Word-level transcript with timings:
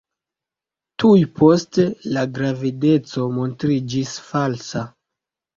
Tuj 1.03 1.19
poste, 1.41 1.85
la 2.17 2.25
gravedeco 2.39 3.29
montriĝis 3.37 4.19
falsa. 4.31 4.87